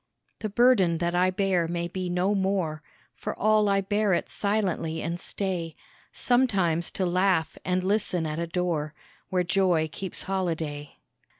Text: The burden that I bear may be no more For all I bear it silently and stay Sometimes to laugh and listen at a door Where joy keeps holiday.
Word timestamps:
The 0.39 0.49
burden 0.49 0.97
that 0.97 1.13
I 1.13 1.29
bear 1.29 1.67
may 1.67 1.87
be 1.87 2.09
no 2.09 2.33
more 2.33 2.81
For 3.13 3.37
all 3.37 3.69
I 3.69 3.81
bear 3.81 4.13
it 4.15 4.31
silently 4.31 4.99
and 4.99 5.19
stay 5.19 5.75
Sometimes 6.11 6.89
to 6.93 7.05
laugh 7.05 7.55
and 7.63 7.83
listen 7.83 8.25
at 8.25 8.39
a 8.39 8.47
door 8.47 8.95
Where 9.29 9.43
joy 9.43 9.87
keeps 9.91 10.23
holiday. 10.23 10.97